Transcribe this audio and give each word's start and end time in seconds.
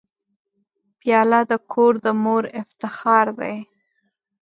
پیاله 0.99 1.39
د 1.51 1.53
کور 1.71 1.93
د 2.03 2.07
مور 2.23 2.43
افتخار 2.61 3.25
دی. 3.39 3.57